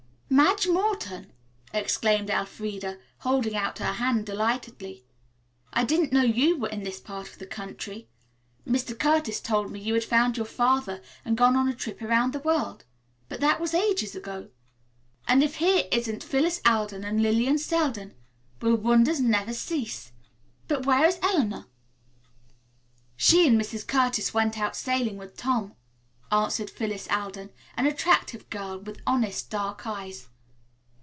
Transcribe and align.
"Madge 0.33 0.65
Morton!" 0.65 1.33
exclaimed 1.73 2.29
Elfreda, 2.29 2.99
holding 3.19 3.53
out 3.55 3.79
her 3.79 3.93
hand 3.93 4.25
delightedly. 4.25 5.03
"I 5.73 5.83
didn't 5.83 6.13
know 6.13 6.21
you 6.23 6.57
were 6.57 6.69
in 6.69 6.83
this 6.83 7.01
part 7.01 7.27
of 7.27 7.37
the 7.37 7.45
country. 7.45 8.07
Mr. 8.65 8.97
Curtis 8.97 9.41
told 9.41 9.69
me 9.71 9.77
you 9.79 9.93
had 9.93 10.05
found 10.05 10.37
your 10.37 10.45
father 10.45 11.01
and 11.25 11.37
gone 11.37 11.57
on 11.57 11.67
a 11.67 11.75
trip 11.75 12.01
around 12.01 12.31
the 12.31 12.39
world, 12.39 12.85
but 13.27 13.41
that 13.41 13.59
was 13.59 13.73
ages 13.73 14.15
ago. 14.15 14.49
And 15.27 15.43
if 15.43 15.55
here 15.55 15.83
isn't 15.91 16.23
Phyllis 16.23 16.61
Alden 16.65 17.03
and 17.03 17.21
Lillian 17.21 17.57
Selden. 17.57 18.13
Will 18.61 18.75
wonders 18.77 19.19
never 19.19 19.53
cease? 19.53 20.13
But 20.69 20.85
where 20.85 21.05
is 21.05 21.19
Eleanor?" 21.21 21.65
"She 23.17 23.45
and 23.47 23.59
Mrs. 23.59 23.85
Curtis 23.85 24.33
went 24.33 24.57
out 24.57 24.77
sailing 24.77 25.17
with 25.17 25.35
Tom," 25.35 25.73
answered 26.31 26.69
Phyllis 26.69 27.09
Alden, 27.09 27.49
an 27.75 27.85
attractive 27.85 28.49
girl 28.49 28.77
with 28.79 29.01
honest, 29.05 29.49
dark 29.49 29.85
eyes. 29.85 30.29